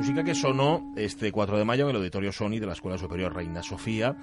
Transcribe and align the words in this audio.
música 0.00 0.24
que 0.24 0.34
sonó 0.34 0.94
este 0.96 1.30
4 1.30 1.58
de 1.58 1.64
mayo 1.66 1.84
en 1.84 1.90
el 1.90 1.96
Auditorio 1.96 2.32
Sony 2.32 2.58
de 2.58 2.64
la 2.64 2.72
Escuela 2.72 2.96
Superior 2.96 3.34
Reina 3.34 3.62
Sofía, 3.62 4.16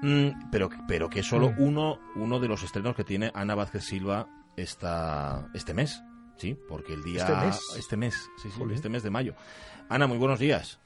mm, 0.00 0.48
pero, 0.52 0.68
pero 0.86 1.10
que 1.10 1.20
es 1.20 1.26
solo 1.26 1.50
Mm. 1.50 1.54
uno, 1.60 1.98
uno 2.14 2.38
de 2.38 2.46
los 2.46 2.62
estrenos 2.62 2.94
que 2.94 3.02
tiene 3.02 3.32
Ana 3.34 3.56
Vázquez 3.56 3.82
Silva 3.82 4.28
esta, 4.56 5.48
este 5.52 5.74
mes. 5.74 6.00
Sí, 6.36 6.56
porque 6.68 6.92
el 6.94 7.02
día... 7.02 7.22
¿Este 7.22 7.34
mes? 7.34 7.60
Este 7.76 7.96
mes, 7.96 8.30
sí, 8.40 8.48
este 8.72 8.88
mes 8.88 9.02
de 9.02 9.10
mayo. 9.10 9.34
Ana, 9.88 10.06
muy 10.06 10.18
buenos 10.18 10.38
días. 10.38 10.78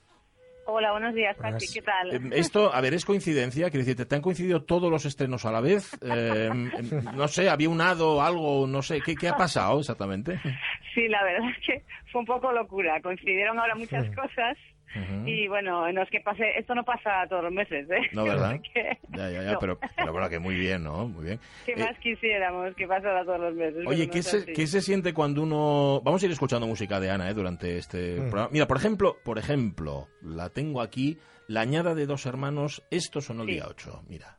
Hola, 0.70 0.92
buenos 0.92 1.14
días. 1.14 1.34
Pachi, 1.38 1.66
¿qué 1.72 1.80
tal? 1.80 2.12
Eh, 2.12 2.20
Esto, 2.32 2.74
a 2.74 2.80
ver, 2.82 2.92
es 2.92 3.06
coincidencia, 3.06 3.70
quiero 3.70 3.86
decir, 3.86 4.06
¿te 4.06 4.14
han 4.14 4.20
coincidido 4.20 4.64
todos 4.64 4.90
los 4.90 5.06
estrenos 5.06 5.46
a 5.46 5.52
la 5.52 5.60
vez? 5.62 5.92
Eh, 6.02 6.48
em, 6.50 6.70
no 7.16 7.26
sé, 7.28 7.48
había 7.48 7.70
un 7.70 7.80
hado, 7.80 8.20
algo, 8.22 8.66
no 8.66 8.82
sé, 8.82 9.00
¿qué, 9.00 9.14
qué 9.14 9.28
ha 9.28 9.36
pasado 9.36 9.80
exactamente? 9.80 10.38
Sí, 10.94 11.08
la 11.08 11.22
verdad 11.24 11.50
es 11.50 11.66
que 11.66 11.82
fue 12.12 12.20
un 12.20 12.26
poco 12.26 12.52
locura. 12.52 13.00
Coincidieron 13.02 13.58
ahora 13.58 13.74
muchas 13.74 14.06
Sí. 14.06 14.12
cosas 14.14 14.56
y 15.26 15.46
bueno, 15.48 15.92
no 15.92 16.02
es 16.02 16.08
que 16.08 16.20
pase, 16.20 16.58
esto 16.58 16.74
no 16.74 16.82
pasa 16.82 17.26
todos 17.28 17.44
los 17.44 17.52
meses, 17.52 17.88
¿eh? 17.90 18.08
No, 18.12 18.24
¿verdad? 18.24 18.58
Que- 18.74 18.96
Ya, 19.10 19.30
ya, 19.30 19.42
ya, 19.42 19.52
no. 19.52 19.58
pero, 19.58 19.78
pero 19.94 20.12
bueno, 20.12 20.30
que 20.30 20.38
muy 20.38 20.54
bien, 20.56 20.82
¿no? 20.82 21.06
Muy 21.06 21.26
bien. 21.26 21.40
¿Qué 21.66 21.72
Eh, 21.72 21.76
más 21.76 21.96
quisiéramos 21.98 22.74
que 22.74 22.86
pasara 22.88 23.22
todos 23.22 23.38
los 23.38 23.54
meses? 23.54 23.84
Oye, 23.86 24.06
no 24.06 24.12
¿qué 24.12 24.22
se, 24.22 24.46
qué 24.50 24.66
se 24.66 24.80
siente 24.80 25.12
cuando 25.12 25.42
uno... 25.42 26.00
Vamos 26.02 26.22
a 26.22 26.26
ir 26.26 26.32
escuchando 26.32 26.66
música 26.66 26.98
de 27.00 27.10
Ana 27.10 27.28
¿eh? 27.28 27.34
durante 27.34 27.76
este 27.76 28.14
Mm. 28.16 28.30
programa. 28.30 28.48
Mira, 28.50 28.66
por 28.66 28.78
ejemplo, 28.78 29.16
por 29.24 29.38
ejemplo, 29.38 30.08
la 30.22 30.48
tengo 30.48 30.80
aquí, 30.80 31.18
La 31.48 31.60
añada 31.62 31.94
de 31.94 32.06
dos 32.06 32.24
hermanos, 32.26 32.82
esto 32.90 33.20
sonó 33.20 33.42
el 33.42 33.48
Sí. 33.48 33.54
día 33.56 33.66
8, 33.68 34.02
mira. 34.08 34.37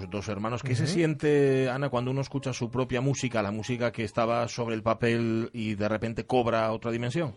Los 0.00 0.10
dos 0.10 0.28
hermanos. 0.28 0.62
¿Qué 0.62 0.74
se 0.74 0.86
siente, 0.86 1.68
Ana, 1.70 1.88
cuando 1.88 2.10
uno 2.10 2.20
escucha 2.20 2.52
su 2.52 2.70
propia 2.70 3.00
música, 3.00 3.42
la 3.42 3.50
música 3.50 3.92
que 3.92 4.04
estaba 4.04 4.46
sobre 4.48 4.74
el 4.74 4.82
papel 4.82 5.50
y 5.52 5.74
de 5.74 5.88
repente 5.88 6.24
cobra 6.26 6.72
otra 6.72 6.90
dimensión? 6.90 7.34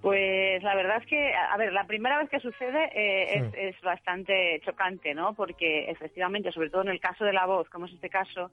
Pues 0.00 0.62
la 0.62 0.74
verdad 0.74 0.96
es 1.02 1.06
que, 1.06 1.32
a 1.34 1.56
ver, 1.58 1.72
la 1.74 1.84
primera 1.86 2.18
vez 2.18 2.30
que 2.30 2.40
sucede 2.40 2.84
eh, 2.94 3.26
Sí. 3.52 3.58
es, 3.60 3.74
es 3.76 3.80
bastante 3.82 4.60
chocante, 4.64 5.14
¿no? 5.14 5.34
Porque 5.34 5.90
efectivamente, 5.90 6.50
sobre 6.52 6.70
todo 6.70 6.82
en 6.82 6.88
el 6.88 7.00
caso 7.00 7.24
de 7.24 7.34
la 7.34 7.44
voz, 7.44 7.68
como 7.68 7.84
es 7.84 7.92
este 7.92 8.08
caso, 8.08 8.50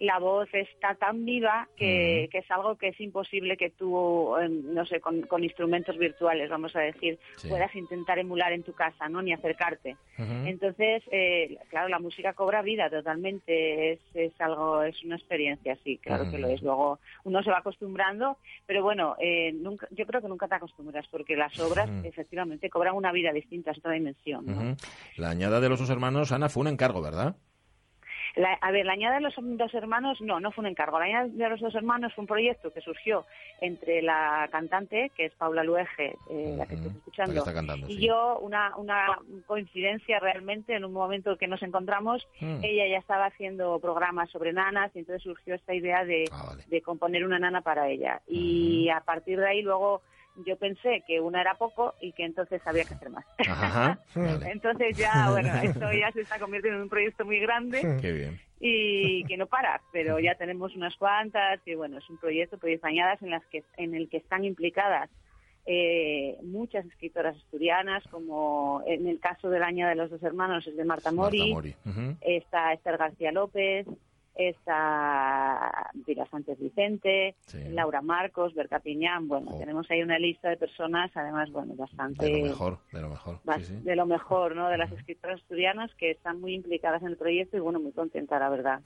la 0.00 0.18
voz 0.18 0.48
está 0.54 0.94
tan 0.94 1.24
viva 1.26 1.68
que, 1.76 2.28
que 2.32 2.38
es 2.38 2.50
algo 2.50 2.76
que 2.76 2.88
es 2.88 3.00
imposible 3.00 3.56
que 3.58 3.70
tú, 3.70 4.34
eh, 4.38 4.48
no 4.48 4.84
sé, 4.86 4.98
con, 4.98 5.20
con 5.22 5.44
instrumentos 5.44 5.96
virtuales, 5.98 6.48
vamos 6.50 6.74
a 6.74 6.80
decir, 6.80 7.18
Sí. 7.36 7.48
puedas 7.48 7.74
intentar 7.76 8.18
emular 8.18 8.52
en 8.52 8.62
tu 8.62 8.72
casa, 8.72 9.08
¿no? 9.08 9.20
Ni 9.22 9.32
acercarte. 9.32 9.96
Entonces, 10.18 11.02
eh, 11.10 11.56
claro, 11.70 11.88
la 11.88 11.98
música 11.98 12.32
cobra 12.34 12.60
vida 12.62 12.90
totalmente, 12.90 13.92
es, 13.92 14.00
es 14.14 14.32
algo, 14.40 14.82
es 14.82 15.02
una 15.04 15.16
experiencia, 15.16 15.76
sí, 15.84 15.98
claro 15.98 16.30
que 16.30 16.38
lo 16.38 16.48
es. 16.48 16.60
Luego 16.62 16.98
uno 17.24 17.42
se 17.42 17.50
va 17.50 17.58
acostumbrando, 17.58 18.36
pero 18.66 18.82
bueno, 18.82 19.16
eh, 19.18 19.52
nunca, 19.52 19.86
yo 19.90 20.06
creo 20.06 20.20
que 20.20 20.28
nunca 20.28 20.48
te 20.48 20.54
acostumbras 20.56 21.06
porque 21.10 21.36
las 21.36 21.58
obras 21.60 21.88
efectivamente 22.04 22.68
cobran 22.70 22.96
una 22.96 23.12
vida 23.12 23.32
distinta, 23.32 23.70
es 23.70 23.78
otra 23.78 23.92
dimensión. 23.92 24.76
La 25.16 25.30
añada 25.30 25.60
de 25.60 25.68
los 25.68 25.78
dos 25.78 25.90
hermanos, 25.90 26.32
Ana, 26.32 26.48
fue 26.48 26.62
un 26.62 26.68
encargo, 26.68 27.00
¿verdad? 27.02 27.36
La- 28.36 28.54
a 28.60 28.70
ver, 28.70 28.86
la 28.86 28.92
añada 28.92 29.16
de 29.16 29.20
los 29.22 29.34
dos 29.38 29.74
hermanos, 29.74 30.20
no, 30.20 30.40
no 30.40 30.52
fue 30.52 30.62
un 30.62 30.68
encargo. 30.68 30.98
La 30.98 31.06
añada 31.06 31.26
de 31.28 31.48
los 31.48 31.60
dos 31.60 31.74
hermanos 31.74 32.12
fue 32.14 32.22
un 32.22 32.28
proyecto 32.28 32.72
que 32.72 32.80
surgió 32.80 33.26
entre 33.60 34.02
la 34.02 34.48
cantante, 34.50 35.10
que 35.16 35.26
es 35.26 35.34
Paula 35.34 35.64
Luege, 35.64 36.16
eh, 36.30 36.54
la 36.56 36.66
que 36.66 36.76
La 36.76 36.86
escuchando, 36.88 37.32
que 37.34 37.38
está 37.40 37.54
cantando, 37.54 37.86
y 37.88 37.96
sí. 37.96 38.06
yo, 38.06 38.38
una, 38.40 38.76
una 38.76 39.18
coincidencia 39.46 40.18
realmente, 40.20 40.74
en 40.74 40.84
un 40.84 40.92
momento 40.92 41.36
que 41.36 41.46
nos 41.48 41.62
encontramos, 41.62 42.26
Mm. 42.40 42.64
ella 42.64 42.86
ya 42.88 42.98
estaba 42.98 43.26
haciendo 43.26 43.78
programas 43.80 44.30
sobre 44.30 44.52
nanas 44.52 44.90
y 44.94 45.00
entonces 45.00 45.22
surgió 45.22 45.54
esta 45.54 45.74
idea 45.74 46.04
de, 46.04 46.24
Ah, 46.32 46.44
vale. 46.50 46.62
de 46.66 46.82
componer 46.82 47.24
una 47.24 47.38
nana 47.38 47.60
para 47.60 47.88
ella. 47.88 48.20
Y 48.26 48.88
a 48.90 49.00
partir 49.00 49.38
de 49.40 49.48
ahí 49.48 49.62
luego 49.62 50.02
yo 50.36 50.56
pensé 50.56 51.02
que 51.06 51.20
una 51.20 51.40
era 51.40 51.54
poco 51.54 51.94
y 52.00 52.12
que 52.12 52.24
entonces 52.24 52.60
había 52.66 52.84
que 52.84 52.94
hacer 52.94 53.10
más. 53.10 53.24
Ajá, 53.38 53.98
vale. 54.14 54.50
Entonces 54.50 54.96
ya, 54.96 55.30
bueno, 55.30 55.52
esto 55.62 55.92
ya 55.92 56.10
se 56.12 56.22
está 56.22 56.38
convirtiendo 56.38 56.78
en 56.78 56.82
un 56.84 56.88
proyecto 56.88 57.24
muy 57.24 57.40
grande 57.40 57.80
Qué 58.00 58.12
bien. 58.12 58.40
y 58.60 59.24
que 59.24 59.36
no 59.36 59.46
para, 59.46 59.80
pero 59.92 60.18
ya 60.18 60.34
tenemos 60.36 60.74
unas 60.74 60.96
cuantas 60.96 61.60
y 61.66 61.74
bueno, 61.74 61.98
es 61.98 62.08
un 62.08 62.18
proyecto, 62.18 62.58
proyectos 62.58 62.88
añadas 62.88 63.20
en 63.22 63.30
las 63.30 63.44
que 63.46 63.64
en 63.76 63.94
el 63.94 64.08
que 64.08 64.18
están 64.18 64.44
implicadas 64.44 65.10
eh, 65.66 66.38
muchas 66.42 66.86
escritoras 66.86 67.36
asturianas, 67.36 68.02
como 68.10 68.82
en 68.86 69.06
el 69.06 69.20
caso 69.20 69.50
del 69.50 69.62
año 69.62 69.86
de 69.86 69.94
los 69.94 70.10
dos 70.10 70.22
hermanos 70.22 70.66
es 70.66 70.76
de 70.76 70.84
Marta 70.84 71.12
Mori, 71.12 71.52
Marta 71.52 71.78
Mori. 71.84 72.16
Está 72.22 72.72
Esther 72.72 72.96
García 72.96 73.30
López, 73.30 73.86
está 74.34 75.90
Pilar 76.06 76.28
Sánchez 76.30 76.58
Vicente, 76.58 77.34
Sí. 77.46 77.58
Laura 77.70 78.00
Marcos, 78.02 78.54
Berta 78.54 78.78
Piñán, 78.80 79.28
bueno, 79.28 79.50
tenemos 79.58 79.90
ahí 79.90 80.02
una 80.02 80.18
lista 80.18 80.48
de 80.48 80.56
personas, 80.56 81.10
además, 81.14 81.50
bueno, 81.50 81.74
bastante 81.74 82.24
De 82.26 82.30
lo 82.38 82.44
mejor, 82.46 82.78
de 82.92 83.00
lo 83.00 83.08
mejor. 83.10 83.40
bas- 83.44 83.58
Sí, 83.58 83.64
sí. 83.66 83.74
de 83.82 83.96
lo 83.96 84.06
mejor, 84.06 84.54
¿no? 84.56 84.68
De 84.68 84.78
las 84.78 84.90
escritoras 84.92 85.40
asturianas 85.40 85.90
que 85.98 86.10
están 86.12 86.40
muy 86.40 86.54
implicadas 86.54 87.02
en 87.02 87.08
el 87.08 87.16
proyecto 87.16 87.56
y 87.56 87.60
bueno, 87.60 87.80
muy 87.80 87.92
contenta, 87.92 88.38
la 88.38 88.48
verdad. 88.48 88.80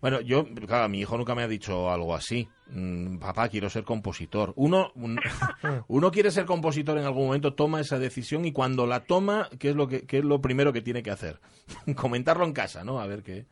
Bueno, 0.00 0.20
yo, 0.20 0.44
claro, 0.66 0.88
mi 0.88 1.00
hijo 1.00 1.16
nunca 1.16 1.34
me 1.34 1.42
ha 1.42 1.48
dicho 1.48 1.90
algo 1.90 2.14
así. 2.14 2.48
Mm, 2.68 3.18
papá, 3.18 3.48
quiero 3.48 3.70
ser 3.70 3.84
compositor. 3.84 4.52
Uno, 4.56 4.90
un- 4.96 5.18
uno 5.88 6.10
quiere 6.10 6.30
ser 6.30 6.44
compositor 6.46 6.98
en 6.98 7.04
algún 7.04 7.26
momento, 7.26 7.54
toma 7.54 7.80
esa 7.80 7.98
decisión 7.98 8.44
y 8.44 8.52
cuando 8.52 8.86
la 8.86 9.04
toma, 9.04 9.48
¿qué 9.58 9.70
es 9.70 9.76
lo 9.76 9.86
que 9.88 10.06
qué 10.06 10.18
es 10.18 10.24
lo 10.24 10.40
primero 10.40 10.72
que 10.72 10.82
tiene 10.82 11.02
que 11.02 11.10
hacer? 11.10 11.38
Comentarlo 11.96 12.44
en 12.44 12.52
casa, 12.52 12.84
¿no? 12.84 13.00
A 13.00 13.06
ver 13.06 13.22
qué, 13.22 13.46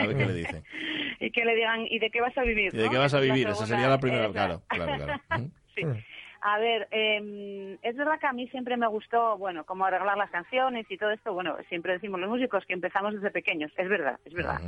a 0.00 0.06
ver 0.06 0.16
qué 0.16 0.26
le 0.26 0.34
dicen. 0.34 0.64
y 1.20 1.30
que 1.30 1.44
le 1.44 1.54
digan, 1.54 1.86
¿y 1.88 1.98
de 1.98 2.10
qué 2.10 2.20
vas 2.20 2.36
a 2.38 2.42
vivir? 2.42 2.74
¿Y 2.74 2.78
de 2.78 2.88
qué 2.90 2.98
vas 2.98 3.14
a 3.14 3.20
vivir? 3.20 3.48
Esa 3.48 3.66
sería 3.66 3.88
la 3.88 3.98
primera, 3.98 4.30
claro, 4.30 4.62
claro, 4.68 4.96
claro. 4.96 5.20
Ujú. 5.36 5.50
Sí. 5.74 5.82
A 6.40 6.58
ver, 6.60 6.86
eh, 6.92 7.76
es 7.82 7.96
verdad 7.96 8.20
que 8.20 8.26
a 8.28 8.32
mí 8.32 8.46
siempre 8.48 8.76
me 8.76 8.86
gustó, 8.86 9.36
bueno, 9.38 9.64
cómo 9.64 9.84
arreglar 9.84 10.16
las 10.16 10.30
canciones 10.30 10.86
y 10.88 10.96
todo 10.96 11.10
esto. 11.10 11.32
Bueno, 11.34 11.56
siempre 11.68 11.92
decimos 11.94 12.20
los 12.20 12.30
músicos 12.30 12.64
que 12.64 12.74
empezamos 12.74 13.14
desde 13.14 13.30
pequeños. 13.32 13.72
Es 13.76 13.88
verdad, 13.88 14.18
es 14.24 14.32
verdad. 14.34 14.60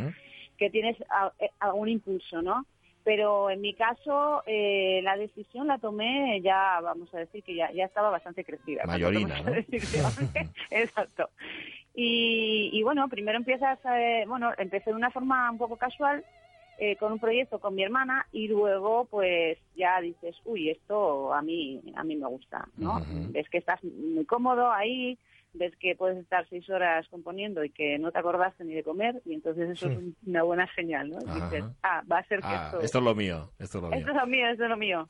Que 0.58 0.68
tienes 0.70 0.96
a- 1.10 1.32
eh, 1.38 1.50
algún 1.60 1.88
impulso, 1.88 2.42
¿no? 2.42 2.66
Pero 3.04 3.48
en 3.50 3.60
mi 3.62 3.72
caso, 3.74 4.42
eh, 4.46 5.00
la 5.04 5.16
decisión 5.16 5.68
la 5.68 5.78
tomé 5.78 6.40
ya, 6.42 6.80
vamos 6.82 7.12
a 7.14 7.18
decir 7.18 7.42
que 7.42 7.54
ya, 7.54 7.70
ya 7.72 7.84
estaba 7.86 8.10
bastante 8.10 8.44
crecida. 8.44 8.84
Mayorina, 8.84 9.40
¿no? 9.40 9.52
Exacto. 10.70 11.30
Y, 11.94 12.70
y 12.72 12.82
bueno, 12.82 13.08
primero 13.08 13.38
empiezas, 13.38 13.78
eh, 13.84 14.24
bueno, 14.26 14.52
empecé 14.58 14.90
de 14.90 14.96
una 14.96 15.10
forma 15.10 15.50
un 15.50 15.58
poco 15.58 15.76
casual, 15.76 16.24
eh, 16.82 16.96
con 16.96 17.12
un 17.12 17.18
proyecto 17.18 17.58
con 17.58 17.74
mi 17.74 17.82
hermana 17.82 18.26
y 18.32 18.48
luego 18.48 19.04
pues 19.04 19.58
ya 19.76 20.00
dices, 20.00 20.34
uy, 20.44 20.70
esto 20.70 21.34
a 21.34 21.42
mí 21.42 21.78
a 21.94 22.02
mí 22.04 22.16
me 22.16 22.26
gusta, 22.26 22.66
¿no? 22.78 23.02
Ves 23.06 23.50
que 23.50 23.58
estás 23.58 23.84
muy 23.84 24.24
cómodo 24.24 24.72
ahí, 24.72 25.18
ves 25.52 25.74
que 25.76 25.96
puedes 25.96 26.16
estar 26.18 26.46
seis 26.48 26.68
horas 26.70 27.06
componiendo 27.08 27.64
y 27.64 27.70
que 27.70 27.98
no 27.98 28.12
te 28.12 28.18
acordaste 28.18 28.64
ni 28.64 28.74
de 28.74 28.84
comer 28.84 29.20
y 29.24 29.34
entonces 29.34 29.68
eso 29.70 29.86
Sí. 29.86 29.92
es 29.92 29.98
un- 29.98 30.16
una 30.26 30.42
buena 30.44 30.68
señal, 30.74 31.10
¿no? 31.10 31.18
Dices, 31.18 31.64
ah, 31.82 32.02
va 32.10 32.18
a 32.18 32.24
ser 32.24 32.40
que 32.40 32.46
Ah, 32.48 32.64
esto... 32.66 32.80
esto 32.80 32.98
es 32.98 33.04
lo 33.04 33.14
mío, 33.14 33.50
esto 33.58 33.78
es 33.78 33.82
lo 33.82 33.88
mío. 33.90 33.98
esto 33.98 34.10
es 34.10 34.16
lo 34.16 34.26
mío, 34.26 34.46
esto 34.48 34.64
es 34.64 34.70
lo 34.70 34.76
mío. 34.76 35.08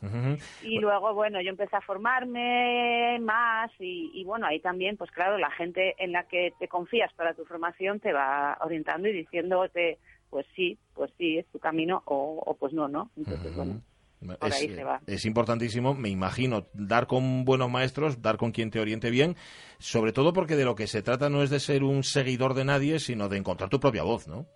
Y 0.62 0.78
luego, 0.78 1.12
bueno, 1.14 1.40
yo 1.42 1.50
empecé 1.50 1.76
a 1.76 1.80
formarme 1.82 3.18
más 3.20 3.70
y, 3.78 4.10
y, 4.14 4.24
bueno, 4.24 4.46
ahí 4.46 4.60
también, 4.60 4.96
pues 4.96 5.10
claro, 5.10 5.38
la 5.38 5.50
gente 5.50 5.94
en 5.98 6.12
la 6.12 6.24
que 6.24 6.52
te 6.58 6.68
confías 6.68 7.12
para 7.14 7.34
tu 7.34 7.44
formación 7.44 8.00
te 8.00 8.12
va 8.12 8.56
orientando 8.62 9.08
y 9.08 9.12
diciéndote, 9.12 9.98
pues 10.30 10.46
sí, 10.54 10.78
pues 10.94 11.10
sí, 11.18 11.38
es 11.38 11.46
tu 11.48 11.58
camino 11.58 12.02
o, 12.06 12.42
o 12.46 12.54
pues 12.54 12.72
no, 12.72 12.88
¿no? 12.88 13.10
Entonces, 13.16 13.54
bueno, 13.56 13.80
por 14.20 14.48
Es, 14.48 14.60
ahí 14.60 14.68
se 14.68 14.84
va. 14.84 15.00
es 15.06 15.24
importantísimo, 15.24 15.94
me 15.94 16.08
imagino, 16.08 16.66
dar 16.72 17.06
con 17.06 17.44
buenos 17.44 17.70
maestros, 17.70 18.20
dar 18.20 18.36
con 18.36 18.52
quien 18.52 18.70
te 18.70 18.80
oriente 18.80 19.10
bien, 19.10 19.34
sobre 19.78 20.12
todo 20.12 20.32
porque 20.32 20.56
de 20.56 20.64
lo 20.64 20.74
que 20.74 20.86
se 20.86 21.02
trata 21.02 21.28
no 21.28 21.42
es 21.42 21.50
de 21.50 21.60
ser 21.60 21.82
un 21.82 22.02
seguidor 22.02 22.54
de 22.54 22.64
nadie, 22.64 22.98
sino 22.98 23.28
de 23.28 23.38
encontrar 23.38 23.70
tu 23.70 23.80
propia 23.80 24.02
voz, 24.02 24.28
¿no? 24.28 24.46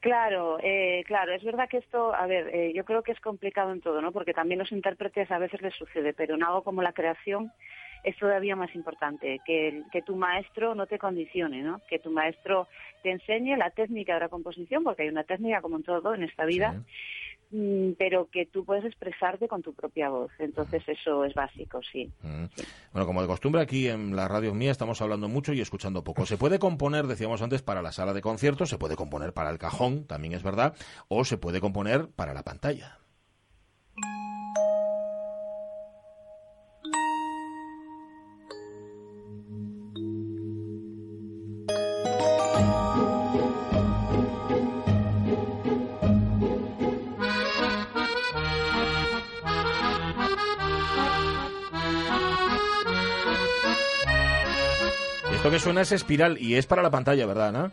Claro, 0.00 0.58
eh, 0.62 1.04
claro, 1.06 1.34
es 1.34 1.44
verdad 1.44 1.68
que 1.68 1.76
esto, 1.76 2.14
a 2.14 2.26
ver, 2.26 2.48
eh, 2.54 2.72
yo 2.74 2.86
creo 2.86 3.02
que 3.02 3.12
es 3.12 3.20
complicado 3.20 3.70
en 3.70 3.82
todo, 3.82 4.00
¿no? 4.00 4.12
Porque 4.12 4.32
también 4.32 4.58
los 4.58 4.72
intérpretes 4.72 5.30
a 5.30 5.38
veces 5.38 5.60
les 5.60 5.74
sucede, 5.74 6.14
pero 6.14 6.36
en 6.36 6.42
algo 6.42 6.62
como 6.62 6.80
la 6.80 6.94
creación 6.94 7.52
es 8.02 8.16
todavía 8.16 8.56
más 8.56 8.74
importante, 8.74 9.40
que, 9.44 9.82
que 9.92 10.00
tu 10.00 10.16
maestro 10.16 10.74
no 10.74 10.86
te 10.86 10.98
condicione, 10.98 11.60
¿no? 11.62 11.82
Que 11.86 11.98
tu 11.98 12.10
maestro 12.10 12.66
te 13.02 13.10
enseñe 13.10 13.58
la 13.58 13.70
técnica 13.72 14.14
de 14.14 14.20
la 14.20 14.28
composición, 14.30 14.84
porque 14.84 15.02
hay 15.02 15.10
una 15.10 15.24
técnica 15.24 15.60
como 15.60 15.76
en 15.76 15.82
todo 15.82 16.14
en 16.14 16.22
esta 16.22 16.46
vida, 16.46 16.72
Sí. 16.72 16.92
Mm, 17.50 17.92
pero 17.98 18.28
que 18.30 18.46
tú 18.46 18.64
puedes 18.64 18.84
expresarte 18.84 19.48
con 19.48 19.62
tu 19.62 19.72
propia 19.74 20.08
voz. 20.08 20.30
Entonces 20.38 20.82
eso 20.86 21.24
es 21.24 21.34
básico, 21.34 21.80
sí. 21.92 22.10
Mm. 22.22 22.44
Bueno, 22.92 23.06
como 23.06 23.22
de 23.22 23.28
costumbre, 23.28 23.62
aquí 23.62 23.88
en 23.88 24.16
la 24.16 24.28
radio 24.28 24.54
mía 24.54 24.70
estamos 24.70 25.00
hablando 25.02 25.28
mucho 25.28 25.52
y 25.52 25.60
escuchando 25.60 26.04
poco. 26.04 26.26
Se 26.26 26.36
puede 26.36 26.58
componer, 26.58 27.06
decíamos 27.06 27.42
antes, 27.42 27.62
para 27.62 27.82
la 27.82 27.92
sala 27.92 28.12
de 28.12 28.22
conciertos, 28.22 28.68
se 28.68 28.78
puede 28.78 28.96
componer 28.96 29.32
para 29.32 29.50
el 29.50 29.58
cajón, 29.58 30.06
también 30.06 30.34
es 30.34 30.42
verdad, 30.42 30.74
o 31.08 31.24
se 31.24 31.38
puede 31.38 31.60
componer 31.60 32.08
para 32.08 32.34
la 32.34 32.42
pantalla. 32.42 32.98
Esto 55.40 55.50
que 55.50 55.58
suena 55.58 55.80
es 55.80 55.92
espiral 55.92 56.36
y 56.38 56.56
es 56.56 56.66
para 56.66 56.82
la 56.82 56.90
pantalla, 56.90 57.24
¿verdad, 57.24 57.48
Ana? 57.48 57.72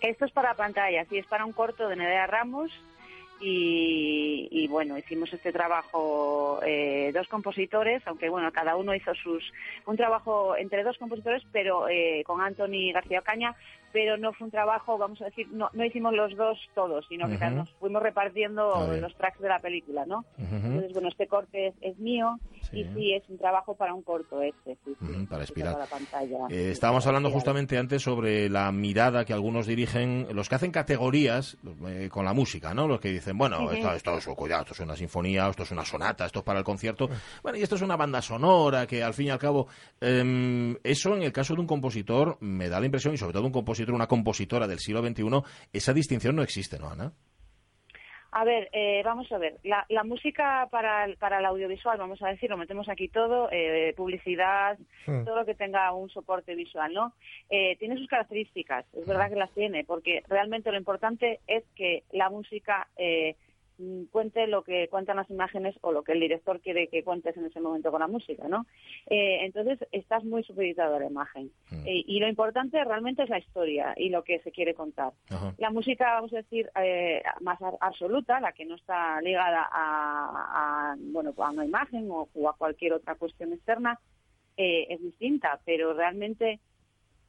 Esto 0.00 0.24
es 0.24 0.32
para 0.32 0.54
pantalla, 0.54 1.04
sí, 1.04 1.18
es 1.18 1.26
para 1.26 1.44
un 1.44 1.52
corto 1.52 1.86
de 1.86 1.94
Nerea 1.94 2.26
Ramos 2.26 2.72
y, 3.40 4.48
y, 4.50 4.66
bueno, 4.66 4.98
hicimos 4.98 5.32
este 5.32 5.52
trabajo 5.52 6.58
eh, 6.66 7.12
dos 7.14 7.28
compositores, 7.28 8.02
aunque 8.08 8.28
bueno, 8.28 8.50
cada 8.50 8.74
uno 8.74 8.92
hizo 8.92 9.14
sus 9.14 9.52
un 9.86 9.96
trabajo 9.96 10.56
entre 10.56 10.82
dos 10.82 10.98
compositores, 10.98 11.44
pero 11.52 11.88
eh, 11.88 12.24
con 12.26 12.40
Anthony 12.40 12.90
García 12.92 13.20
Ocaña, 13.20 13.54
pero 13.96 14.18
no 14.18 14.34
fue 14.34 14.44
un 14.44 14.50
trabajo, 14.50 14.98
vamos 14.98 15.22
a 15.22 15.24
decir, 15.24 15.48
no, 15.52 15.70
no 15.72 15.82
hicimos 15.82 16.12
los 16.12 16.36
dos 16.36 16.58
todos, 16.74 17.06
sino 17.08 17.26
que 17.30 17.38
nos 17.48 17.70
fuimos 17.80 18.02
repartiendo 18.02 18.86
los 19.00 19.14
tracks 19.16 19.40
de 19.40 19.48
la 19.48 19.58
película, 19.58 20.04
¿no? 20.04 20.22
Entonces, 20.36 20.92
bueno, 20.92 21.08
este 21.08 21.26
corte 21.26 21.68
es, 21.68 21.74
es 21.80 21.98
mío 21.98 22.38
Sí. 22.70 22.80
y 22.80 22.84
sí, 22.94 23.12
es 23.12 23.22
un 23.28 23.38
trabajo 23.38 23.74
para 23.74 23.94
un 23.94 24.02
corto 24.02 24.42
este, 24.42 24.76
sí, 24.84 24.96
para 25.28 25.44
sí, 25.44 25.50
espiral. 25.52 25.74
para 25.74 25.84
la 25.84 25.90
pantalla. 25.90 26.38
Eh, 26.50 26.70
estábamos 26.70 27.04
para 27.04 27.16
hablando 27.16 27.30
justamente 27.30 27.78
antes 27.78 28.02
sobre 28.02 28.48
la 28.48 28.72
mirada 28.72 29.24
que 29.24 29.32
algunos 29.32 29.66
dirigen, 29.66 30.26
los 30.32 30.48
que 30.48 30.56
hacen 30.56 30.72
categorías 30.72 31.56
eh, 31.86 32.08
con 32.10 32.24
la 32.24 32.32
música, 32.32 32.74
¿no? 32.74 32.88
Los 32.88 33.00
que 33.00 33.10
dicen, 33.10 33.38
bueno, 33.38 33.70
esto, 33.70 33.92
esto 33.92 34.18
es, 34.18 34.26
cuidado, 34.26 34.62
esto 34.62 34.74
es 34.74 34.80
una 34.80 34.96
sinfonía, 34.96 35.48
esto 35.48 35.62
es 35.62 35.70
una 35.70 35.84
sonata, 35.84 36.26
esto 36.26 36.40
es 36.40 36.44
para 36.44 36.58
el 36.58 36.64
concierto. 36.64 37.08
Bueno, 37.42 37.58
y 37.58 37.62
esto 37.62 37.76
es 37.76 37.82
una 37.82 37.96
banda 37.96 38.20
sonora 38.20 38.86
que 38.86 39.02
al 39.02 39.14
fin 39.14 39.26
y 39.26 39.30
al 39.30 39.38
cabo, 39.38 39.68
em, 40.00 40.76
eso 40.82 41.14
en 41.14 41.22
el 41.22 41.32
caso 41.32 41.54
de 41.54 41.60
un 41.60 41.66
compositor 41.66 42.36
me 42.40 42.68
da 42.68 42.80
la 42.80 42.86
impresión, 42.86 43.14
y 43.14 43.16
sobre 43.16 43.32
todo 43.32 43.46
un 43.46 43.52
compositor, 43.52 43.85
una 43.94 44.06
compositora 44.06 44.66
del 44.66 44.78
siglo 44.78 45.02
XXI, 45.02 45.24
esa 45.72 45.92
distinción 45.92 46.36
no 46.36 46.42
existe, 46.42 46.78
¿no, 46.78 46.88
Ana? 46.90 47.12
A 48.32 48.44
ver, 48.44 48.68
eh, 48.72 49.00
vamos 49.02 49.30
a 49.32 49.38
ver. 49.38 49.56
La, 49.62 49.86
la 49.88 50.04
música 50.04 50.68
para 50.70 51.06
el, 51.06 51.16
para 51.16 51.38
el 51.38 51.46
audiovisual, 51.46 51.96
vamos 51.96 52.20
a 52.22 52.28
decir, 52.28 52.50
lo 52.50 52.58
metemos 52.58 52.86
aquí 52.88 53.08
todo, 53.08 53.48
eh, 53.50 53.94
publicidad, 53.96 54.78
Mm. 55.06 55.24
todo 55.24 55.36
lo 55.36 55.46
que 55.46 55.54
tenga 55.54 55.90
un 55.92 56.10
soporte 56.10 56.54
visual, 56.54 56.92
¿no? 56.92 57.12
Eh, 57.48 57.76
tiene 57.78 57.96
sus 57.96 58.08
características, 58.08 58.84
es 58.92 59.06
verdad 59.06 59.30
que 59.30 59.36
las 59.36 59.52
tiene, 59.52 59.84
porque 59.84 60.22
realmente 60.28 60.70
lo 60.70 60.76
importante 60.76 61.38
es 61.46 61.64
que 61.76 62.02
la 62.10 62.28
música 62.28 62.88
eh, 62.96 63.36
cuente 64.10 64.46
lo 64.46 64.62
que 64.62 64.88
cuentan 64.88 65.16
las 65.16 65.30
imágenes 65.30 65.76
o 65.82 65.92
lo 65.92 66.02
que 66.02 66.12
el 66.12 66.20
director 66.20 66.60
quiere 66.60 66.88
que 66.88 67.04
cuentes 67.04 67.36
en 67.36 67.46
ese 67.46 67.60
momento 67.60 67.90
con 67.90 68.00
la 68.00 68.08
música, 68.08 68.48
¿no? 68.48 68.66
Eh, 69.06 69.44
entonces 69.44 69.78
estás 69.92 70.24
muy 70.24 70.42
supeditado 70.44 70.96
a 70.96 71.00
la 71.00 71.06
imagen. 71.06 71.50
Mm. 71.70 71.86
Eh, 71.86 72.04
y 72.06 72.20
lo 72.20 72.28
importante 72.28 72.82
realmente 72.84 73.22
es 73.22 73.28
la 73.28 73.38
historia 73.38 73.94
y 73.96 74.08
lo 74.08 74.24
que 74.24 74.40
se 74.40 74.52
quiere 74.52 74.74
contar. 74.74 75.12
La 75.58 75.70
música, 75.70 76.14
vamos 76.14 76.32
a 76.32 76.36
decir, 76.36 76.70
eh, 76.82 77.22
más 77.40 77.58
absoluta, 77.80 78.40
la 78.40 78.52
que 78.52 78.64
no 78.64 78.76
está 78.76 79.20
ligada 79.20 79.68
a, 79.70 80.92
a, 80.92 80.96
bueno, 80.98 81.34
a 81.36 81.50
una 81.50 81.64
imagen 81.64 82.10
o, 82.10 82.28
o 82.34 82.48
a 82.48 82.56
cualquier 82.56 82.94
otra 82.94 83.14
cuestión 83.14 83.52
externa, 83.52 83.98
eh, 84.56 84.86
es 84.88 85.02
distinta, 85.02 85.60
pero 85.66 85.92
realmente, 85.92 86.60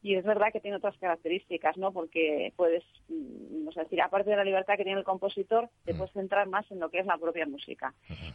y 0.08 0.16
es 0.16 0.24
verdad 0.24 0.48
que 0.54 0.60
tiene 0.60 0.78
otras 0.78 0.98
características, 0.98 1.78
¿no? 1.78 1.92
Porque 1.92 2.54
puedes, 2.56 2.84
mm, 3.10 3.60
vamos 3.60 3.78
a 3.78 3.84
decir, 3.84 4.02
aparte 4.02 4.30
de 4.30 4.36
la 4.38 4.44
libertad 4.44 4.76
que 4.78 4.84
tiene 4.84 5.00
el 5.00 5.06
compositor, 5.06 5.70
te 5.86 5.94
Mm. 5.94 5.98
puedes 5.98 6.14
centrar 6.14 6.48
más 6.48 6.70
en 6.72 6.80
lo 6.80 6.90
que 6.90 7.00
es 7.00 7.06
la 7.06 7.18
propia 7.18 7.46
música. 7.46 7.94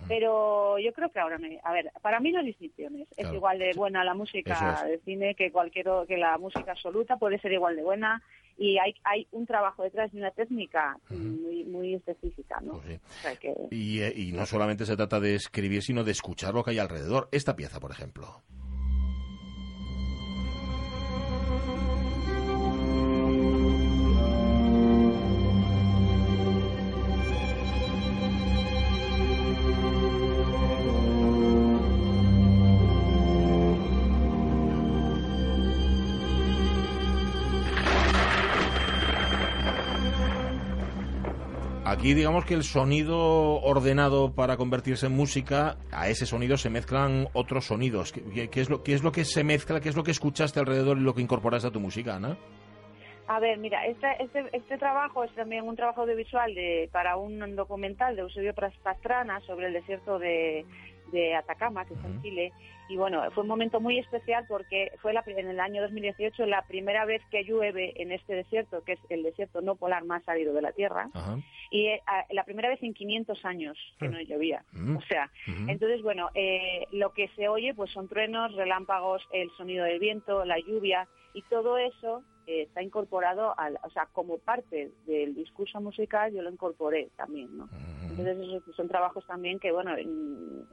Pero 0.08 0.78
yo 0.78 0.92
creo 0.92 1.10
que 1.10 1.20
ahora, 1.20 1.38
me, 1.38 1.58
a 1.62 1.72
ver, 1.72 1.90
para 2.02 2.20
mí 2.20 2.32
no 2.32 2.40
hay 2.40 2.46
distinciones. 2.46 3.08
Es 3.12 3.16
Claro. 3.24 3.34
igual 3.36 3.58
de 3.58 3.72
buena 3.74 4.04
la 4.04 4.14
música 4.14 4.82
es. 4.84 4.90
de 4.90 4.98
cine 5.04 5.34
que 5.34 5.50
cualquier 5.50 5.86
que 6.06 6.16
la 6.16 6.36
música 6.38 6.72
absoluta 6.72 7.16
puede 7.16 7.38
ser 7.40 7.52
igual 7.52 7.76
de 7.76 7.82
buena 7.82 8.22
y 8.58 8.76
hay 8.78 8.94
hay 9.04 9.26
un 9.32 9.46
trabajo 9.46 9.82
detrás 9.82 10.12
de 10.12 10.19
una 10.19 10.30
técnica 10.30 10.98
muy 11.10 11.64
muy 11.64 11.94
específica, 11.94 12.60
¿no? 12.60 12.72
Pues 12.74 12.84
sí. 12.86 13.00
O 13.19 13.20
sea 13.22 13.36
que 13.36 13.54
Y, 13.70 14.00
eh, 14.00 14.12
y 14.14 14.32
no 14.32 14.44
solamente 14.46 14.84
se 14.84 14.96
trata 14.96 15.19
de 15.20 15.34
escribir, 15.36 15.82
sino 15.82 16.04
de 16.04 16.12
escuchar 16.12 16.52
lo 16.54 16.62
que 16.62 16.72
hay 16.72 16.78
alrededor. 16.78 17.28
Esta 17.32 17.56
pieza, 17.56 17.80
por 17.80 17.90
ejemplo. 17.90 18.26
Aquí 42.02 42.14
digamos 42.14 42.44
que 42.44 42.54
el 42.54 42.64
sonido 42.64 43.60
ordenado 43.62 44.34
para 44.34 44.56
convertirse 44.56 45.06
en 45.06 45.12
música, 45.12 45.76
a 45.93 46.08
ese 46.08 46.26
sonido 46.26 46.56
se 46.56 46.69
mezclan 46.69 47.28
otros 47.32 47.66
sonidos. 47.66 48.10
¿Qué, 48.12 48.50
qué- 48.50 48.60
es, 48.60 48.69
lo, 48.69 48.82
qué 48.82 48.94
es 48.94 49.04
lo 49.04 49.12
que 49.12 49.25
se 49.25 49.44
mezcla? 49.44 49.78
¿Qué 49.81 49.88
es 49.88 49.94
lo 49.94 50.02
que 50.02 50.10
escuchaste 50.10 50.58
alrededor 50.58 50.99
y 50.99 51.02
lo 51.02 51.14
que 51.14 51.22
incorporaste 51.22 51.69
a 51.69 51.70
tu 51.70 51.78
música, 51.78 52.16
Ana? 52.16 52.37
A 53.28 53.38
ver, 53.38 53.56
mira, 53.58 53.87
este, 53.87 54.20
este, 54.20 54.44
este 54.52 54.78
trabajo 54.78 55.22
es 55.22 55.32
también 55.37 55.62
un 55.64 55.76
trabajo 55.76 56.00
audiovisual 56.00 56.52
de, 56.56 56.88
para 56.90 57.16
un 57.16 57.54
documental 57.54 58.16
de 58.16 58.22
Eusebio 58.22 58.52
Pastrana 58.82 59.38
sobre 59.46 59.69
el 59.69 59.72
desierto 59.75 60.19
de, 60.19 60.66
de 61.12 61.37
Atacama, 61.37 61.84
que 61.84 61.94
está 61.94 62.08
en 62.08 62.14
Ujú. 62.14 62.22
Chile. 62.22 62.52
Y 62.93 62.97
bueno, 62.99 63.23
fue 63.31 63.43
un 63.43 63.49
momento 63.49 63.81
muy 63.81 63.99
especial 63.99 64.44
porque 64.47 64.93
fue 65.00 65.15
la, 65.15 65.23
en 65.27 65.49
el 65.49 65.61
año 65.61 65.81
2018 65.81 66.44
la 66.44 66.61
primera 66.67 67.06
vez 67.06 67.23
que 67.31 67.43
llueve 67.43 67.94
en 68.03 68.12
este 68.12 68.35
desierto, 68.35 68.85
que 68.85 68.93
es 68.93 69.00
el 69.09 69.23
desierto 69.23 69.62
no 69.62 69.77
polar 69.77 70.05
más 70.05 70.29
árido 70.29 70.53
de 70.53 70.61
la 70.61 70.73
Tierra. 70.73 71.09
Ajá. 71.15 71.39
Y 71.71 71.87
eh, 71.87 72.03
a- 72.06 72.27
la 72.32 72.44
primera 72.44 72.69
vez 72.69 72.82
en 72.82 72.93
500 72.93 73.43
años 73.46 73.79
que 73.99 74.08
no 74.11 74.20
llovía. 74.20 74.63
Mm. 74.72 74.96
O 74.99 75.01
sea, 75.03 75.31
Ujú. 75.49 75.70
entonces, 75.70 76.03
bueno, 76.03 76.29
eh, 76.34 76.87
lo 76.93 77.15
que 77.15 77.29
se 77.29 77.49
oye 77.49 77.72
pues 77.72 77.91
son 77.93 78.08
truenos, 78.08 78.55
relámpagos, 78.56 79.22
el 79.32 79.51
sonido 79.56 79.87
del 79.87 79.99
viento, 79.99 80.44
la 80.44 80.58
lluvia 80.58 81.08
y 81.32 81.41
todo 81.49 81.79
eso 81.79 82.22
eh, 82.46 82.63
está 82.63 82.82
incorporado, 82.82 83.55
al, 83.58 83.79
o 83.84 83.91
sea, 83.91 84.06
como 84.13 84.39
parte 84.39 84.91
del 85.06 85.34
discurso 85.34 85.81
musical 85.81 86.32
yo 86.32 86.43
lo 86.43 86.51
incorporé 86.51 87.11
también, 87.17 87.56
¿no? 87.56 87.69
Entonces 88.11 88.37
esos 88.63 88.77
son 88.77 88.89
trabajos 88.89 89.27
también 89.27 89.58
que, 89.58 89.72
bueno, 89.72 89.96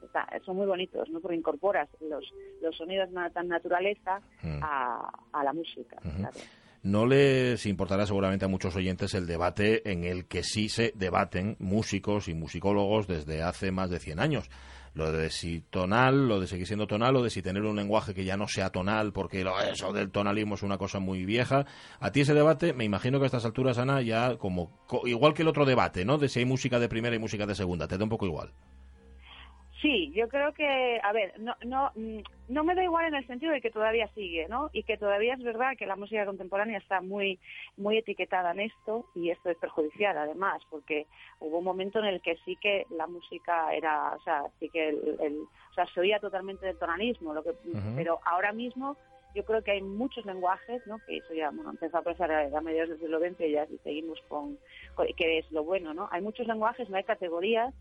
está- 0.03 0.27
son 0.45 0.57
muy 0.57 0.65
bonitos, 0.65 1.09
¿no? 1.09 1.19
Porque 1.21 1.37
incorporas 1.37 1.87
los, 2.01 2.25
los 2.61 2.75
sonidos 2.75 3.09
na- 3.11 3.29
tan 3.29 3.47
naturaleza 3.47 4.21
a, 4.61 5.09
a 5.31 5.43
la 5.43 5.53
música, 5.53 5.97
claro. 6.17 6.37
No 6.81 7.05
les 7.05 7.65
importará 7.65 8.05
seguramente 8.05 8.45
a 8.45 8.47
muchos 8.47 8.75
oyentes 8.75 9.13
el 9.13 9.27
debate 9.27 9.91
en 9.91 10.05
el 10.05 10.25
que 10.25 10.43
sí 10.43 10.69
se 10.69 10.93
debaten 10.95 11.57
músicos 11.59 12.27
y 12.29 12.33
musicólogos 12.33 13.05
desde 13.07 13.41
hace 13.43 13.71
más 13.71 13.89
de 13.89 13.99
100 13.99 14.19
años. 14.19 14.49
Lo 14.93 15.11
de 15.11 15.29
si 15.29 15.61
tonal, 15.69 16.27
lo 16.27 16.39
de 16.39 16.47
seguir 16.47 16.65
siendo 16.65 16.87
tonal, 16.87 17.15
o 17.17 17.21
de 17.23 17.29
si 17.29 17.41
tener 17.41 17.63
un 17.63 17.75
lenguaje 17.75 18.13
que 18.13 18.23
ya 18.25 18.37
no 18.37 18.47
sea 18.47 18.71
tonal, 18.71 19.11
porque 19.13 19.43
lo- 19.43 19.59
eso 19.61 19.93
del 19.93 20.09
tonalismo 20.09 20.55
es 20.55 20.63
una 20.63 20.77
cosa 20.77 20.99
muy 20.99 21.25
vieja. 21.25 21.65
A 21.99 22.11
ti 22.11 22.21
ese 22.21 22.33
debate, 22.33 22.73
me 22.73 22.85
imagino 22.85 23.19
que 23.19 23.25
a 23.25 23.27
estas 23.27 23.45
alturas, 23.45 23.77
Ana, 23.77 24.01
ya 24.01 24.37
como 24.37 24.71
co- 24.87 25.05
igual 25.05 25.33
que 25.33 25.43
el 25.43 25.47
otro 25.49 25.65
debate, 25.65 26.05
¿no? 26.05 26.17
De 26.17 26.27
si 26.29 26.39
hay 26.39 26.45
música 26.45 26.79
de 26.79 26.89
primera 26.89 27.15
y 27.15 27.19
música 27.19 27.45
de 27.45 27.55
segunda, 27.55 27.87
te 27.87 27.97
da 27.97 28.03
un 28.03 28.09
poco 28.09 28.25
igual. 28.25 28.51
Sí, 29.81 30.11
yo 30.13 30.27
creo 30.27 30.51
que, 30.53 30.99
a 31.01 31.13
ver, 31.13 31.39
no, 31.39 31.55
no, 31.65 31.91
mm, 31.95 32.19
no 32.49 32.63
me 32.65 32.75
da 32.75 32.83
igual 32.83 33.05
en 33.05 33.15
el 33.15 33.25
sentido 33.27 33.53
de 33.53 33.61
que 33.61 33.71
todavía 33.71 34.09
sigue, 34.13 34.45
¿no? 34.49 34.69
Y 34.73 34.83
que 34.83 34.97
todavía 34.97 35.35
es 35.35 35.41
verdad 35.43 35.77
que 35.77 35.85
la 35.85 35.95
música 35.95 36.25
contemporánea 36.25 36.79
está 36.79 36.99
muy, 36.99 37.39
muy 37.77 37.97
etiquetada 37.97 38.51
en 38.51 38.59
esto 38.61 39.05
y 39.15 39.29
esto 39.29 39.49
es 39.49 39.57
perjudicial 39.57 40.17
además, 40.17 40.61
porque 40.69 41.07
hubo 41.39 41.59
un 41.59 41.63
momento 41.63 41.99
en 41.99 42.05
el 42.05 42.21
que 42.21 42.35
sí 42.43 42.57
que 42.57 42.87
la 42.89 43.07
música 43.07 43.73
era, 43.73 44.15
o 44.15 44.19
sea, 44.21 44.43
sí 44.59 44.69
que 44.69 44.89
el, 44.89 45.17
el- 45.21 45.47
o 45.69 45.73
sea, 45.73 45.85
se 45.87 46.01
oía 46.01 46.19
totalmente 46.19 46.65
del 46.65 46.77
tonalismo, 46.77 47.33
lo 47.33 47.43
que, 47.43 47.51
pero 47.95 48.19
ahora 48.25 48.51
mismo 48.51 48.97
yo 49.33 49.45
creo 49.45 49.63
que 49.63 49.71
hay 49.71 49.81
muchos 49.81 50.25
lenguajes, 50.25 50.85
¿no? 50.87 50.99
Que 51.05 51.17
eso 51.17 51.33
ya, 51.33 51.51
bueno, 51.51 51.69
empezó 51.69 51.99
a 51.99 52.01
pensar 52.01 52.31
a, 52.31 52.57
a 52.57 52.61
mediados 52.61 52.89
del 52.89 52.99
siglo 52.99 53.19
XX 53.19 53.41
y 53.47 53.51
ya 53.51 53.65
seguimos 53.83 54.19
con, 54.27 54.57
con- 54.95 55.07
que 55.15 55.37
es 55.37 55.49
lo 55.51 55.63
bueno, 55.63 55.93
¿no? 55.93 56.09
Hay 56.11 56.21
muchos 56.21 56.47
lenguajes, 56.47 56.89
no 56.89 56.97
hay 56.97 57.03
categorías 57.05 57.73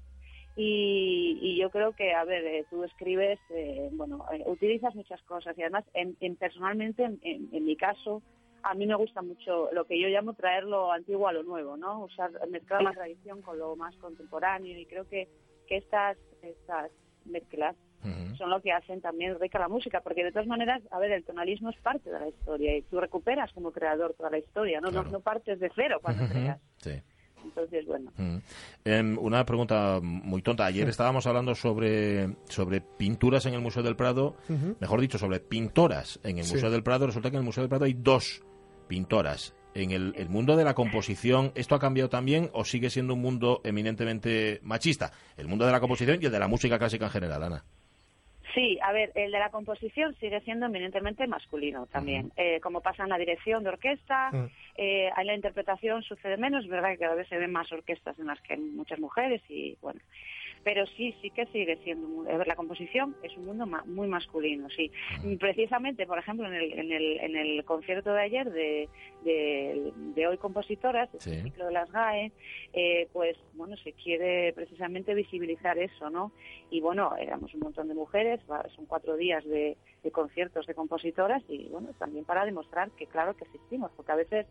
Y, 0.60 1.56
yo 1.56 1.70
creo 1.70 1.92
que, 1.92 2.12
a 2.14 2.24
ver, 2.24 2.44
eh, 2.44 2.66
tú 2.68 2.82
escribes, 2.82 3.38
eh, 3.50 3.88
bueno, 3.92 4.24
eh, 4.32 4.42
utilizas 4.46 4.92
muchas 4.96 5.22
cosas 5.22 5.56
y 5.56 5.62
además, 5.62 5.84
en, 5.94 6.16
personalmente, 6.34 7.04
en, 7.04 7.64
mi 7.64 7.76
caso, 7.76 8.22
a 8.64 8.74
mí 8.74 8.84
me 8.84 8.96
gusta 8.96 9.22
mucho 9.22 9.70
lo 9.72 9.84
que 9.84 10.00
yo 10.00 10.08
llamo 10.08 10.34
traer 10.34 10.64
lo 10.64 10.90
antiguo 10.90 11.28
a 11.28 11.32
lo 11.32 11.44
nuevo, 11.44 11.76
¿no? 11.76 12.00
Usar, 12.00 12.32
mezclar 12.50 12.82
la 12.82 12.90
tradición 12.90 13.40
con 13.40 13.56
lo 13.56 13.76
más 13.76 13.94
contemporáneo 13.98 14.76
y 14.76 14.84
creo 14.86 15.08
que, 15.08 15.28
que 15.68 15.76
estas, 15.76 16.18
estas 16.42 16.90
mezclas 17.24 17.76
son 18.36 18.50
lo 18.50 18.60
que 18.60 18.72
hacen 18.72 19.00
también 19.00 19.38
rica 19.38 19.58
la 19.58 19.68
música, 19.68 20.00
porque 20.00 20.24
de 20.24 20.32
todas 20.32 20.46
maneras, 20.46 20.82
a 20.90 20.98
ver, 20.98 21.12
el 21.12 21.24
tonalismo 21.24 21.70
es 21.70 21.76
parte 21.78 22.10
de 22.10 22.18
la 22.18 22.28
historia 22.28 22.76
y 22.76 22.82
tú 22.82 23.00
recuperas 23.00 23.52
como 23.52 23.70
creador 23.70 24.14
toda 24.14 24.30
la 24.30 24.38
historia, 24.38 24.80
no, 24.80 24.90
no, 24.90 25.20
partes 25.20 25.60
de 25.60 25.70
cero 25.74 25.98
cuando 26.02 26.26
creas. 26.28 26.60
Sí. 26.78 27.00
Entonces, 27.44 27.86
bueno. 27.86 28.10
Em, 28.84 29.18
una 29.18 29.44
pregunta 29.44 30.00
muy 30.02 30.42
tonta. 30.42 30.66
Ayer 30.66 30.88
estábamos 30.88 31.26
hablando 31.26 31.54
sobre, 31.54 32.36
sobre 32.48 32.80
pinturas 32.80 33.46
en 33.46 33.54
el 33.54 33.60
Museo 33.60 33.82
del 33.82 33.96
Prado, 33.96 34.36
mejor 34.80 35.00
dicho, 35.00 35.18
sobre 35.18 35.40
pintoras 35.40 36.20
en 36.22 36.38
el 36.38 36.46
Museo 36.46 36.70
del 36.70 36.82
Prado. 36.82 37.06
Resulta 37.06 37.30
que 37.30 37.36
en 37.36 37.40
el 37.40 37.46
Museo 37.46 37.62
del 37.62 37.68
Prado 37.68 37.84
hay 37.84 37.94
dos 37.94 38.42
pintoras. 38.86 39.54
En 39.74 39.92
el, 39.92 40.14
el, 40.16 40.28
mundo 40.28 40.56
de 40.56 40.64
la 40.64 40.74
composición, 40.74 41.52
¿esto 41.54 41.74
ha 41.74 41.78
cambiado 41.78 42.08
también 42.08 42.50
o 42.52 42.64
sigue 42.64 42.90
siendo 42.90 43.14
un 43.14 43.20
mundo 43.20 43.60
eminentemente 43.62 44.60
machista? 44.62 45.12
El 45.36 45.46
mundo 45.46 45.66
de 45.66 45.72
la 45.72 45.78
composición 45.78 46.18
y 46.20 46.26
el 46.26 46.32
de 46.32 46.38
la 46.38 46.48
música 46.48 46.78
clásica 46.78 47.04
en 47.04 47.10
general, 47.12 47.42
Ana. 47.44 47.64
Sí, 48.54 48.78
a 48.82 48.92
ver, 48.92 49.12
el 49.14 49.30
de 49.30 49.38
la 49.38 49.50
composición 49.50 50.14
sigue 50.16 50.40
siendo 50.40 50.66
eminentemente 50.66 51.26
masculino 51.26 51.86
también. 51.86 52.32
Eh, 52.36 52.60
como 52.60 52.80
pasa 52.80 53.02
en 53.02 53.10
la 53.10 53.18
dirección 53.18 53.62
de 53.62 53.70
orquesta, 53.70 54.30
mm. 54.32 54.46
eh, 54.76 55.10
en 55.16 55.26
la 55.26 55.34
interpretación 55.34 56.02
sucede 56.02 56.36
menos, 56.36 56.64
es 56.64 56.70
verdad 56.70 56.90
que 56.90 56.98
cada 56.98 57.14
vez 57.14 57.28
se 57.28 57.36
ven 57.36 57.52
más 57.52 57.70
orquestas 57.72 58.18
en 58.18 58.26
las 58.26 58.40
que 58.40 58.54
hay 58.54 58.60
muchas 58.60 58.98
mujeres 58.98 59.42
y 59.48 59.76
bueno, 59.82 60.00
pero 60.64 60.86
sí, 60.86 61.14
sí 61.20 61.30
que 61.30 61.46
sigue 61.46 61.76
siendo, 61.84 62.24
la 62.24 62.56
composición 62.56 63.16
es 63.22 63.36
un 63.36 63.46
mundo 63.46 63.66
muy 63.86 64.08
masculino, 64.08 64.68
sí. 64.70 64.90
Precisamente, 65.38 66.06
por 66.06 66.18
ejemplo, 66.18 66.46
en 66.46 66.54
el, 66.54 66.72
en 66.72 66.92
el, 66.92 67.20
en 67.20 67.36
el 67.36 67.64
concierto 67.64 68.12
de 68.12 68.22
ayer 68.22 68.50
de, 68.50 68.88
de, 69.24 70.26
Hoy 70.26 70.36
Compositoras, 70.38 71.08
el 71.14 71.42
ciclo 71.42 71.66
de 71.66 71.72
las 71.72 71.90
GAE, 71.90 72.32
eh, 72.72 73.08
pues 73.12 73.36
bueno, 73.54 73.76
se 73.78 73.92
quiere 73.92 74.52
precisamente 74.52 75.14
visibilizar 75.14 75.78
eso, 75.78 76.10
¿no? 76.10 76.32
Y 76.70 76.80
bueno, 76.80 77.14
éramos 77.16 77.54
un 77.54 77.60
montón 77.60 77.88
de 77.88 77.94
mujeres, 77.94 78.40
son 78.74 78.86
cuatro 78.86 79.16
días 79.16 79.44
de, 79.44 79.76
de 80.02 80.10
conciertos 80.10 80.66
de 80.66 80.74
compositoras 80.74 81.42
y 81.48 81.68
bueno, 81.68 81.90
también 81.98 82.24
para 82.24 82.44
demostrar 82.44 82.90
que 82.92 83.06
claro 83.06 83.36
que 83.36 83.44
existimos, 83.44 83.90
porque 83.96 84.12
a 84.12 84.16
veces 84.16 84.46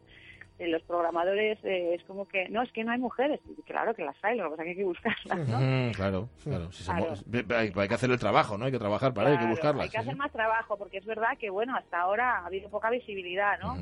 los 0.60 0.82
programadores 0.84 1.60
eh, 1.64 1.94
es 1.94 2.04
como 2.06 2.28
que, 2.28 2.50
no, 2.50 2.64
es 2.64 2.72
que 2.72 2.84
no 2.84 2.92
hay 2.92 3.00
mujeres. 3.00 3.40
claro 3.66 3.94
que 3.94 4.04
las 4.04 4.16
hay, 4.24 4.38
lo 4.38 4.46
que 4.46 4.50
pasa 4.52 4.64
es 4.64 4.66
que 4.66 4.70
hay 4.72 4.78
que 4.78 4.84
buscarlas, 4.84 5.48
¿no? 5.48 5.92
claro, 5.94 6.30
claro. 6.44 6.70
hay, 7.56 7.88
que 7.88 7.94
hacer 7.94 8.10
el 8.10 8.20
trabajo, 8.20 8.58
¿no? 8.58 8.66
Hay 8.66 8.72
que 8.72 8.80
trabajar 8.80 9.14
para 9.14 9.30
ello, 9.30 9.40
hay 9.40 9.46
que 9.46 9.52
buscarlas. 9.52 9.84
Hay 9.86 9.90
que 9.90 9.98
hacer 9.98 10.16
más 10.16 10.32
trabajo, 10.32 10.78
porque 10.78 10.98
es 10.98 11.06
verdad 11.06 11.38
que, 11.40 11.50
bueno, 11.50 11.76
hasta 11.76 12.00
ahora 12.00 12.40
ha 12.40 12.46
habido 12.48 12.70
poca 12.70 12.90
visibilidad, 12.90 13.60
¿no? 13.60 13.78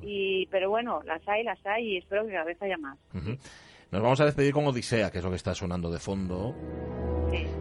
y 0.00 0.46
Pero 0.46 0.70
bueno, 0.70 1.02
las 1.04 1.26
hay, 1.28 1.44
las 1.44 1.64
hay 1.64 1.92
y 1.92 1.96
espero 1.98 2.26
que 2.26 2.32
cada 2.32 2.44
vez 2.44 2.60
haya 2.60 2.78
más. 2.78 2.98
Nos 3.90 4.02
vamos 4.02 4.20
a 4.20 4.24
despedir 4.24 4.52
con 4.52 4.66
Odisea, 4.66 5.10
que 5.10 5.18
es 5.18 5.24
lo 5.24 5.30
que 5.30 5.36
está 5.36 5.54
sonando 5.54 5.90
de 5.90 5.98
fondo. 5.98 6.54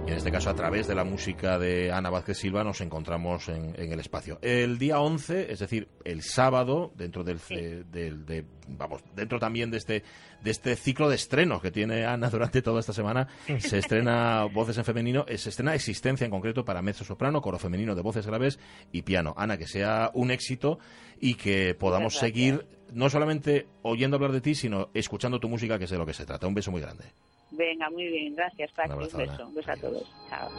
Y 0.05 0.11
en 0.11 0.17
este 0.17 0.31
caso, 0.31 0.49
a 0.49 0.55
través 0.55 0.87
de 0.87 0.95
la 0.95 1.03
música 1.03 1.57
de 1.57 1.91
Ana 1.91 2.09
Vázquez 2.09 2.37
Silva, 2.37 2.63
nos 2.63 2.81
encontramos 2.81 3.49
en, 3.49 3.75
el 3.75 3.99
espacio. 3.99 4.39
El 4.41 4.77
día 4.77 4.99
11, 4.99 5.51
es 5.51 5.59
decir, 5.59 5.89
el 6.03 6.21
sábado, 6.21 6.91
dentro 6.95 7.23
del, 7.23 7.39
de, 7.39 8.45
vamos, 8.67 9.01
dentro 9.15 9.39
también 9.39 9.71
de 9.71 9.77
este, 9.77 10.03
de 10.41 10.51
este 10.51 10.75
ciclo 10.75 11.09
de 11.09 11.15
estrenos 11.15 11.61
que 11.61 11.71
tiene 11.71 12.05
Ana 12.05 12.29
durante 12.29 12.61
toda 12.61 12.79
esta 12.79 12.93
semana, 12.93 13.27
se 13.59 13.79
estrena 13.79 14.45
Voces 14.45 14.77
en 14.77 14.85
Femenino, 14.85 15.25
eh, 15.27 15.37
se 15.37 15.49
estrena 15.49 15.73
Existencia 15.75 16.25
en 16.25 16.31
concreto 16.31 16.63
para 16.63 16.81
mezzo 16.81 17.03
soprano, 17.03 17.41
coro 17.41 17.59
femenino 17.59 17.95
de 17.95 18.01
voces 18.01 18.25
graves 18.27 18.59
y 18.91 19.01
piano. 19.01 19.33
Ana, 19.37 19.57
que 19.57 19.67
sea 19.67 20.11
un 20.13 20.31
éxito 20.31 20.79
y 21.19 21.35
que 21.35 21.75
podamos 21.75 22.17
seguir 22.17 22.65
no 22.93 23.09
solamente 23.09 23.67
oyendo 23.81 24.15
hablar 24.15 24.31
de 24.31 24.41
ti, 24.41 24.55
sino 24.55 24.89
escuchando 24.93 25.39
tu 25.39 25.49
música, 25.49 25.77
que 25.77 25.85
es 25.85 25.89
de 25.89 25.97
lo 25.97 26.05
que 26.05 26.13
se 26.13 26.25
trata. 26.25 26.47
Un 26.47 26.53
beso 26.53 26.71
muy 26.71 26.81
grande. 26.81 27.05
Venga, 27.51 27.89
muy 27.89 28.05
bien, 28.07 28.35
gracias, 28.35 28.71
Paqui. 28.71 28.93
Un, 28.93 28.99
beso, 28.99 29.47
un 29.47 29.55
beso 29.55 29.71
a 29.71 29.77
todos. 29.77 30.11
Chao. 30.29 30.49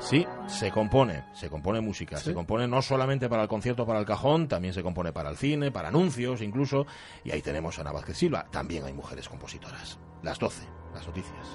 Sí, 0.00 0.26
se 0.48 0.70
compone, 0.70 1.24
se 1.34 1.50
compone 1.50 1.80
música, 1.80 2.16
se 2.16 2.32
compone 2.32 2.66
no 2.66 2.80
solamente 2.80 3.28
para 3.28 3.42
el 3.42 3.48
concierto, 3.48 3.86
para 3.86 4.00
el 4.00 4.06
cajón, 4.06 4.48
también 4.48 4.72
se 4.72 4.82
compone 4.82 5.12
para 5.12 5.30
el 5.30 5.36
cine, 5.36 5.70
para 5.70 5.88
anuncios 5.88 6.40
incluso, 6.40 6.86
y 7.22 7.30
ahí 7.30 7.42
tenemos 7.42 7.78
a 7.78 7.82
Ana 7.82 7.92
Vázquez 7.92 8.16
Silva, 8.16 8.46
también 8.50 8.84
hay 8.84 8.94
mujeres 8.94 9.28
compositoras. 9.28 9.98
Las 10.22 10.38
12, 10.38 10.66
las 10.94 11.06
noticias. 11.06 11.46